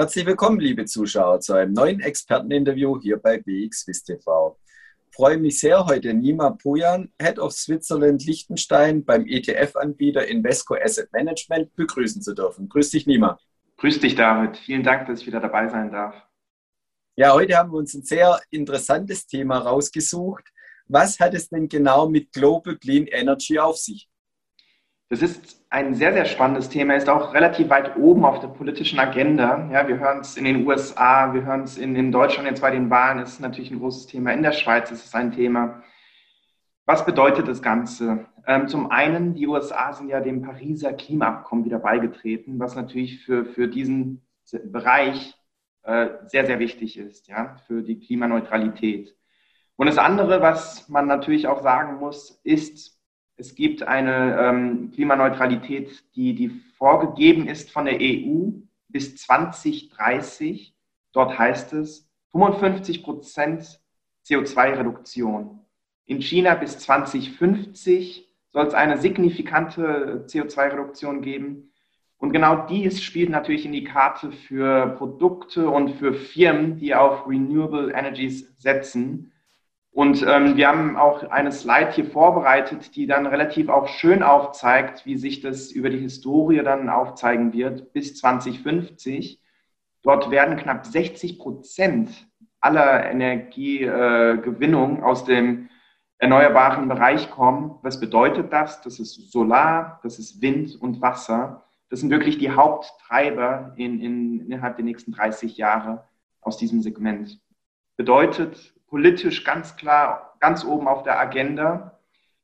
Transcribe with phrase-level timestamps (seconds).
[0.00, 4.56] Herzlich willkommen, liebe Zuschauer, zu einem neuen Experteninterview hier bei BXWIS TV.
[5.10, 11.12] Ich freue mich sehr, heute Nima Pujan, Head of Switzerland Liechtenstein beim ETF-Anbieter Invesco Asset
[11.12, 12.68] Management begrüßen zu dürfen.
[12.68, 13.40] Grüß dich, Nima.
[13.78, 14.58] Grüß dich, David.
[14.58, 16.14] Vielen Dank, dass ich wieder dabei sein darf.
[17.16, 20.44] Ja, heute haben wir uns ein sehr interessantes Thema rausgesucht.
[20.86, 24.07] Was hat es denn genau mit Global Clean Energy auf sich?
[25.10, 28.98] Das ist ein sehr, sehr spannendes Thema, ist auch relativ weit oben auf der politischen
[28.98, 29.66] Agenda.
[29.72, 32.70] Ja, wir hören es in den USA, wir hören es in, in Deutschland jetzt bei
[32.70, 34.32] den Wahlen, ist natürlich ein großes Thema.
[34.32, 35.82] In der Schweiz ist es ein Thema.
[36.84, 38.26] Was bedeutet das Ganze?
[38.46, 43.46] Ähm, zum einen, die USA sind ja dem Pariser Klimaabkommen wieder beigetreten, was natürlich für,
[43.46, 44.26] für diesen
[44.64, 45.34] Bereich
[45.84, 49.16] äh, sehr, sehr wichtig ist, ja, für die Klimaneutralität.
[49.76, 52.97] Und das andere, was man natürlich auch sagen muss, ist,
[53.38, 58.50] es gibt eine ähm, Klimaneutralität, die, die vorgegeben ist von der EU
[58.88, 60.74] bis 2030.
[61.12, 63.80] Dort heißt es 55 Prozent
[64.26, 65.60] CO2-Reduktion.
[66.06, 71.72] In China bis 2050 soll es eine signifikante CO2-Reduktion geben.
[72.16, 77.28] Und genau dies spielt natürlich in die Karte für Produkte und für Firmen, die auf
[77.28, 79.32] Renewable Energies setzen.
[79.98, 85.04] Und ähm, wir haben auch eine Slide hier vorbereitet, die dann relativ auch schön aufzeigt,
[85.06, 89.42] wie sich das über die Historie dann aufzeigen wird bis 2050.
[90.04, 92.28] Dort werden knapp 60 Prozent
[92.60, 95.68] aller Energiegewinnung äh, aus dem
[96.18, 97.80] erneuerbaren Bereich kommen.
[97.82, 98.80] Was bedeutet das?
[98.82, 101.64] Das ist Solar, das ist Wind und Wasser.
[101.90, 106.04] Das sind wirklich die Haupttreiber in, in, innerhalb der nächsten 30 Jahre
[106.40, 107.40] aus diesem Segment.
[107.96, 111.98] Bedeutet, politisch ganz klar ganz oben auf der Agenda.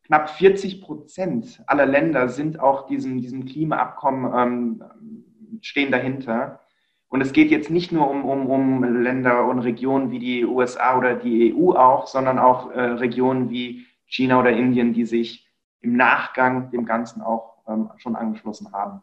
[0.04, 6.60] Knapp 40 Prozent aller Länder sind auch diesem, diesem Klimaabkommen ähm, stehen dahinter.
[7.08, 10.98] Und es geht jetzt nicht nur um, um, um Länder und Regionen wie die USA
[10.98, 15.48] oder die EU auch, sondern auch äh, Regionen wie China oder Indien, die sich
[15.80, 19.02] im Nachgang dem Ganzen auch ähm, schon angeschlossen haben.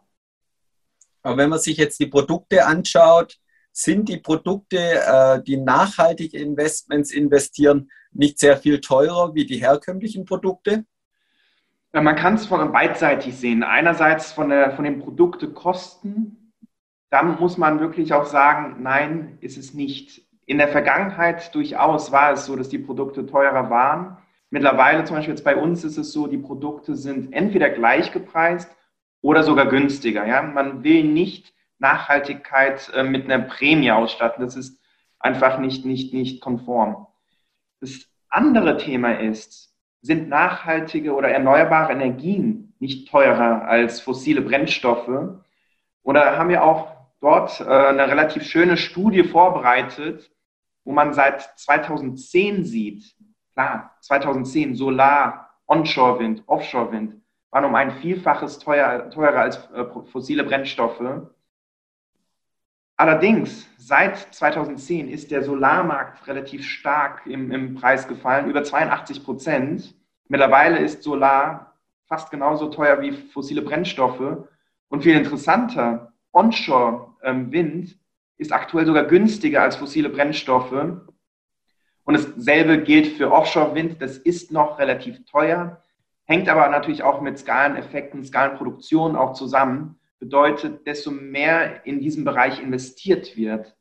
[1.23, 3.37] Aber wenn man sich jetzt die Produkte anschaut,
[3.71, 10.25] sind die Produkte, äh, die nachhaltig Investments investieren, nicht sehr viel teurer wie die herkömmlichen
[10.25, 10.85] Produkte?
[11.93, 13.63] Ja, man kann es von beidseitig sehen.
[13.63, 16.53] Einerseits von, der, von den Produktekosten.
[17.09, 20.21] Da muss man wirklich auch sagen, nein, ist es nicht.
[20.45, 24.17] In der Vergangenheit durchaus war es so, dass die Produkte teurer waren.
[24.49, 28.69] Mittlerweile, zum Beispiel jetzt bei uns, ist es so, die Produkte sind entweder gleich gepreist
[29.21, 30.25] oder sogar günstiger.
[30.25, 30.41] Ja?
[30.41, 34.43] Man will nicht Nachhaltigkeit äh, mit einer Prämie ausstatten.
[34.43, 34.79] Das ist
[35.19, 37.07] einfach nicht, nicht, nicht konform.
[37.81, 45.41] Das andere Thema ist, sind nachhaltige oder erneuerbare Energien nicht teurer als fossile Brennstoffe?
[46.03, 50.31] Oder haben wir auch dort äh, eine relativ schöne Studie vorbereitet,
[50.83, 53.15] wo man seit 2010 sieht,
[53.53, 57.15] klar, 2010 Solar, Onshore-Wind, Offshore-Wind
[57.51, 61.01] waren um ein Vielfaches teuer, teurer als äh, fossile Brennstoffe.
[63.01, 69.95] Allerdings, seit 2010 ist der Solarmarkt relativ stark im, im Preis gefallen, über 82 Prozent.
[70.27, 74.45] Mittlerweile ist Solar fast genauso teuer wie fossile Brennstoffe.
[74.89, 77.99] Und viel interessanter, Onshore-Wind ähm,
[78.37, 80.71] ist aktuell sogar günstiger als fossile Brennstoffe.
[80.71, 83.99] Und dasselbe gilt für Offshore-Wind.
[83.99, 85.81] Das ist noch relativ teuer,
[86.25, 92.61] hängt aber natürlich auch mit Skaleneffekten, Skalenproduktion auch zusammen bedeutet, desto mehr in diesem Bereich
[92.61, 93.75] investiert wird,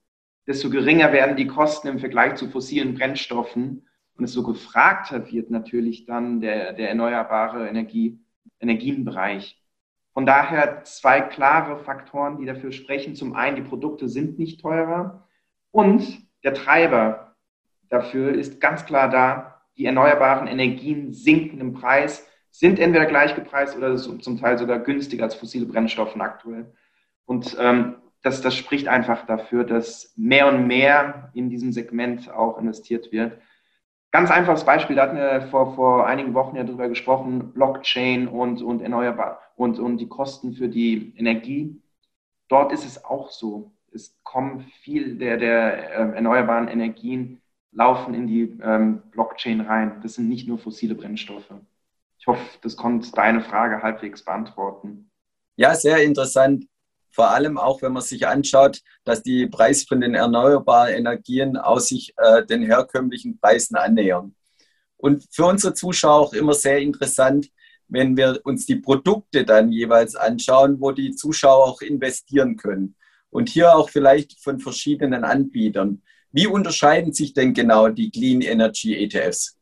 [0.47, 6.07] desto geringer werden die Kosten im Vergleich zu fossilen Brennstoffen und desto gefragter wird natürlich
[6.07, 8.19] dann der, der erneuerbare Energie,
[8.59, 9.63] Energienbereich.
[10.15, 13.15] Von daher zwei klare Faktoren, die dafür sprechen.
[13.15, 15.29] Zum einen, die Produkte sind nicht teurer
[15.71, 17.37] und der Treiber
[17.91, 23.77] dafür ist ganz klar da, die erneuerbaren Energien sinken im Preis sind entweder gleich gepreist
[23.77, 26.73] oder zum Teil sogar günstiger als fossile Brennstoffe aktuell.
[27.25, 32.59] Und ähm, das, das spricht einfach dafür, dass mehr und mehr in diesem Segment auch
[32.59, 33.39] investiert wird.
[34.11, 38.61] Ganz einfaches Beispiel, da hatten wir vor, vor einigen Wochen ja drüber gesprochen, Blockchain und,
[38.61, 41.81] und erneuerbar und, und die Kosten für die Energie.
[42.49, 43.73] Dort ist es auch so.
[43.93, 47.41] Es kommen viel der, der äh, erneuerbaren Energien
[47.73, 50.01] laufen in die ähm, Blockchain rein.
[50.03, 51.55] Das sind nicht nur fossile Brennstoffe.
[52.21, 55.11] Ich hoffe, das konnte deine Frage halbwegs beantworten.
[55.57, 56.67] Ja, sehr interessant.
[57.11, 61.89] Vor allem auch, wenn man sich anschaut, dass die Preise von den erneuerbaren Energien aus
[61.89, 64.37] sich äh, den herkömmlichen Preisen annähern.
[64.97, 67.49] Und für unsere Zuschauer auch immer sehr interessant,
[67.89, 72.97] wenn wir uns die Produkte dann jeweils anschauen, wo die Zuschauer auch investieren können.
[73.31, 76.03] und hier auch vielleicht von verschiedenen Anbietern.
[76.33, 79.60] Wie unterscheiden sich denn genau die Clean Energy ETFs?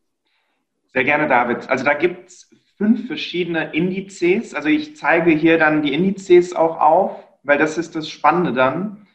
[0.93, 1.69] Sehr gerne, David.
[1.69, 4.55] Also da gibt es fünf verschiedene Indizes.
[4.55, 9.07] Also ich zeige hier dann die Indizes auch auf, weil das ist das Spannende dann.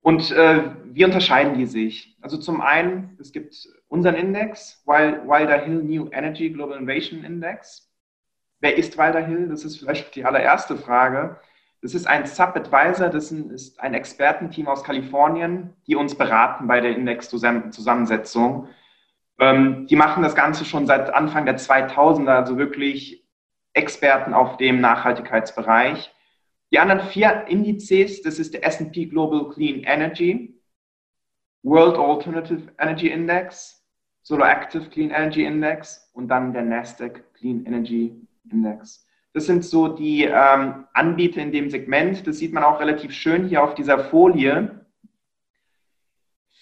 [0.00, 2.16] Und äh, wie unterscheiden die sich?
[2.20, 3.54] Also zum einen, es gibt
[3.88, 7.90] unseren Index, Wilder Hill New Energy Global Innovation Index.
[8.60, 9.48] Wer ist Wilder Hill?
[9.48, 11.38] Das ist vielleicht die allererste Frage.
[11.80, 16.96] Das ist ein Sub-Advisor, das ist ein Expertenteam aus Kalifornien, die uns beraten bei der
[16.96, 18.68] Index-Zusammensetzung.
[19.38, 23.26] Ähm, die machen das Ganze schon seit Anfang der 2000er, also wirklich
[23.72, 26.12] Experten auf dem Nachhaltigkeitsbereich.
[26.72, 30.60] Die anderen vier Indizes, das ist der S&P Global Clean Energy,
[31.62, 33.86] World Alternative Energy Index,
[34.22, 38.14] Solar Active Clean Energy Index und dann der Nasdaq Clean Energy
[38.50, 39.06] Index.
[39.32, 42.26] Das sind so die ähm, Anbieter in dem Segment.
[42.26, 44.86] Das sieht man auch relativ schön hier auf dieser Folie.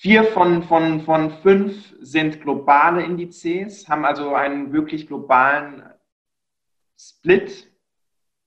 [0.06, 5.82] Vier von, von, von fünf sind globale Indizes, haben also einen wirklich globalen
[6.96, 7.68] Split.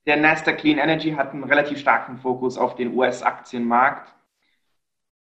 [0.06, 4.10] Der Nasdaq Clean Energy hat einen relativ starken Fokus auf den US-Aktienmarkt.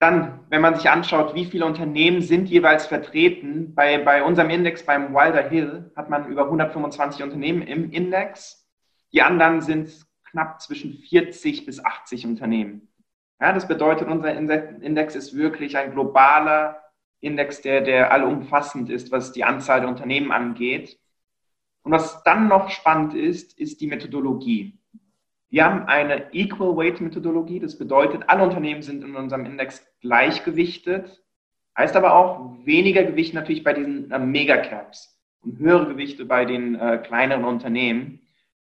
[0.00, 4.84] Dann, wenn man sich anschaut, wie viele Unternehmen sind jeweils vertreten, bei, bei unserem Index
[4.84, 8.68] beim Wilder Hill hat man über 125 Unternehmen im Index.
[9.14, 9.90] Die anderen sind
[10.30, 12.88] knapp zwischen 40 bis 80 Unternehmen.
[13.40, 14.36] Ja, das bedeutet, unser
[14.82, 16.82] Index ist wirklich ein globaler
[17.20, 20.98] Index, der, der allumfassend ist, was die Anzahl der Unternehmen angeht.
[21.82, 24.78] Und was dann noch spannend ist, ist die Methodologie.
[25.50, 27.60] Wir haben eine Equal Weight Methodologie.
[27.60, 31.22] Das bedeutet, alle Unternehmen sind in unserem Index gleichgewichtet.
[31.76, 36.74] Heißt aber auch weniger Gewicht natürlich bei diesen äh, Megacaps und höhere Gewichte bei den
[36.74, 38.20] äh, kleineren Unternehmen.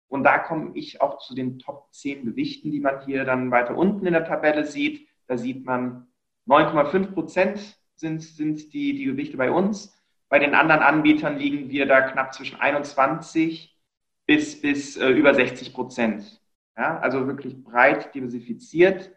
[0.10, 3.78] Und da komme ich auch zu den Top 10 Gewichten, die man hier dann weiter
[3.78, 5.08] unten in der Tabelle sieht.
[5.28, 6.08] Da sieht man
[6.48, 9.94] 9,5 Prozent sind, sind die, die Gewichte bei uns.
[10.30, 13.78] Bei den anderen Anbietern liegen wir da knapp zwischen 21
[14.26, 16.42] bis, bis äh, über 60 Prozent.
[16.78, 19.12] Ja, also wirklich breit diversifiziert.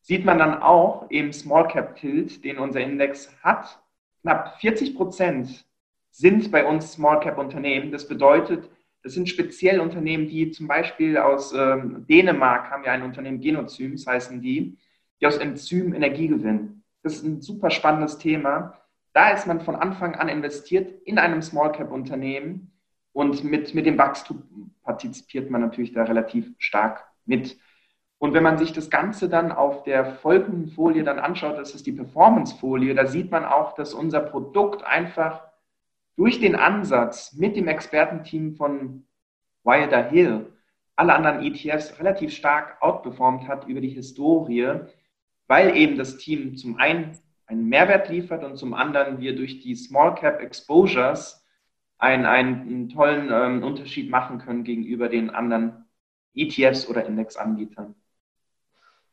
[0.00, 3.82] Sieht man dann auch im Small Cap Tilt, den unser Index hat.
[4.22, 5.66] Knapp 40 Prozent
[6.10, 7.90] sind bei uns Small Cap Unternehmen.
[7.90, 8.70] Das bedeutet,
[9.04, 14.06] das sind speziell Unternehmen, die zum Beispiel aus ähm, Dänemark haben ja ein Unternehmen Genozyms,
[14.06, 14.78] heißen die,
[15.20, 16.82] die aus Enzym Energie gewinnen.
[17.02, 18.80] Das ist ein super spannendes Thema.
[19.12, 22.72] Da ist man von Anfang an investiert in einem Small Cap Unternehmen
[23.12, 27.58] und mit, mit dem Wachstum partizipiert man natürlich da relativ stark mit.
[28.16, 31.86] Und wenn man sich das Ganze dann auf der folgenden Folie dann anschaut, das ist
[31.86, 35.42] die Performance-Folie, da sieht man auch, dass unser Produkt einfach
[36.16, 39.06] durch den Ansatz mit dem Expertenteam von
[39.64, 40.52] Wilder Hill
[40.96, 44.80] alle anderen ETFs relativ stark outperformt hat über die Historie,
[45.48, 49.74] weil eben das Team zum einen einen Mehrwert liefert und zum anderen wir durch die
[49.74, 51.44] Small Cap Exposures
[51.98, 55.84] einen, einen tollen ähm, Unterschied machen können gegenüber den anderen
[56.34, 57.94] ETFs oder Indexanbietern.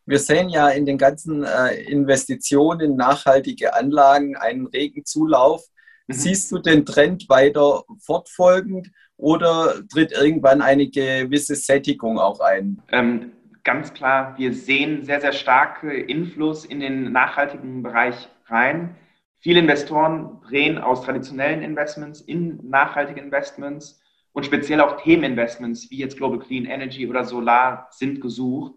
[0.06, 5.64] Wir sehen ja in den ganzen äh, Investitionen in nachhaltige Anlagen einen regen Zulauf.
[6.08, 6.14] Mhm.
[6.14, 12.82] Siehst du den Trend weiter fortfolgend oder tritt irgendwann eine gewisse Sättigung auch ein?
[12.90, 13.32] Ähm,
[13.64, 18.96] ganz klar, wir sehen sehr, sehr starke Influss in den nachhaltigen Bereich rein.
[19.40, 24.00] Viele Investoren drehen aus traditionellen Investments in nachhaltige Investments
[24.34, 28.74] und speziell auch Themeninvestments wie jetzt Global Clean Energy oder Solar sind gesucht.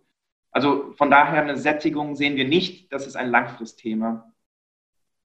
[0.51, 2.93] Also von daher eine Sättigung sehen wir nicht.
[2.93, 4.34] Das ist ein Langfristthema.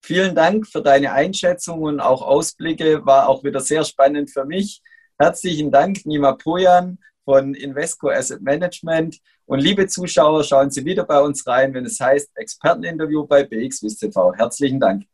[0.02, 3.04] Vielen Dank für deine Einschätzung und auch Ausblicke.
[3.04, 4.82] War auch wieder sehr spannend für mich.
[5.18, 9.18] Herzlichen Dank, Nima Pojan von Invesco Asset Management.
[9.44, 14.00] Und liebe Zuschauer, schauen Sie wieder bei uns rein, wenn es heißt Experteninterview bei BXWIST
[14.00, 14.34] TV.
[14.34, 15.04] Herzlichen Dank.